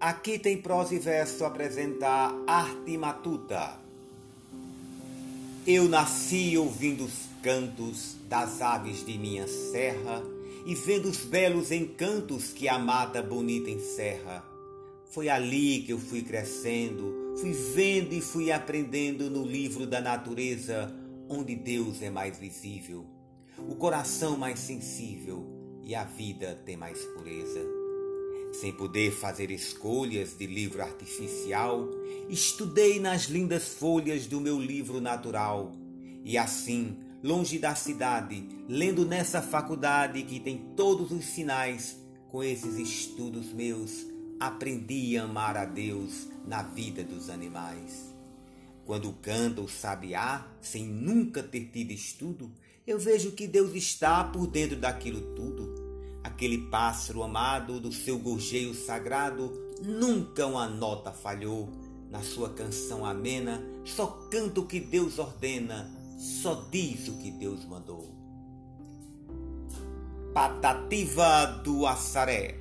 Aqui 0.00 0.38
tem 0.38 0.56
prosa 0.56 0.94
e 0.94 0.98
verso 0.98 1.44
apresentar 1.44 2.34
arte 2.46 2.96
matuta. 2.96 3.78
Eu 5.66 5.90
nasci 5.90 6.56
ouvindo 6.56 7.04
os 7.04 7.28
cantos 7.42 8.16
das 8.26 8.62
aves 8.62 9.04
de 9.04 9.18
minha 9.18 9.46
serra 9.46 10.22
e 10.64 10.74
vendo 10.74 11.06
os 11.06 11.18
belos 11.18 11.70
encantos 11.70 12.50
que 12.50 12.66
a 12.66 12.78
mata 12.78 13.22
bonita 13.22 13.68
encerra. 13.68 14.42
Foi 15.10 15.28
ali 15.28 15.82
que 15.82 15.92
eu 15.92 15.98
fui 15.98 16.22
crescendo, 16.22 17.36
fui 17.38 17.52
vendo 17.52 18.14
e 18.14 18.22
fui 18.22 18.50
aprendendo 18.50 19.28
no 19.28 19.44
livro 19.44 19.86
da 19.86 20.00
natureza, 20.00 20.90
onde 21.28 21.54
Deus 21.54 22.00
é 22.00 22.08
mais 22.08 22.38
visível, 22.38 23.04
o 23.58 23.74
coração 23.74 24.38
mais 24.38 24.60
sensível 24.60 25.44
e 25.82 25.94
a 25.94 26.04
vida 26.04 26.58
tem 26.64 26.74
mais 26.74 27.04
pureza. 27.04 27.79
Sem 28.52 28.72
poder 28.72 29.12
fazer 29.12 29.50
escolhas 29.50 30.36
de 30.36 30.46
livro 30.46 30.82
artificial, 30.82 31.88
estudei 32.28 32.98
nas 32.98 33.24
lindas 33.24 33.68
folhas 33.68 34.26
do 34.26 34.40
meu 34.40 34.58
livro 34.58 35.00
natural. 35.00 35.72
E 36.24 36.36
assim, 36.36 36.98
longe 37.22 37.58
da 37.58 37.74
cidade, 37.74 38.46
lendo 38.68 39.06
nessa 39.06 39.40
faculdade 39.40 40.22
que 40.24 40.40
tem 40.40 40.58
todos 40.76 41.12
os 41.12 41.24
sinais, 41.24 41.96
com 42.28 42.42
esses 42.42 42.76
estudos 42.76 43.52
meus, 43.52 44.06
aprendi 44.38 45.16
a 45.16 45.24
amar 45.24 45.56
a 45.56 45.64
Deus 45.64 46.28
na 46.46 46.62
vida 46.62 47.02
dos 47.02 47.28
animais. 47.28 48.14
Quando 48.84 49.12
canta 49.22 49.60
o 49.60 49.68
sabiá, 49.68 50.46
sem 50.60 50.84
nunca 50.84 51.42
ter 51.42 51.66
tido 51.66 51.92
estudo, 51.92 52.50
eu 52.86 52.98
vejo 52.98 53.32
que 53.32 53.46
Deus 53.46 53.74
está 53.74 54.24
por 54.24 54.46
dentro 54.46 54.76
daquilo 54.76 55.34
tudo 55.34 55.59
Aquele 56.40 56.56
pássaro 56.56 57.22
amado 57.22 57.78
do 57.78 57.92
seu 57.92 58.18
gorjeio 58.18 58.72
sagrado 58.72 59.52
nunca 59.82 60.46
uma 60.46 60.66
nota 60.66 61.12
falhou. 61.12 61.68
Na 62.10 62.22
sua 62.22 62.48
canção 62.48 63.04
amena, 63.04 63.62
só 63.84 64.06
canta 64.30 64.60
o 64.60 64.66
que 64.66 64.80
Deus 64.80 65.18
ordena, 65.18 65.90
só 66.18 66.66
diz 66.70 67.08
o 67.08 67.18
que 67.18 67.30
Deus 67.30 67.66
mandou. 67.66 68.08
Patativa 70.32 71.44
do 71.62 71.86
Assaré 71.86 72.59